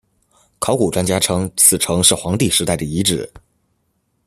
[0.57, 3.31] 考古专家称此城是黄帝时代的遗址。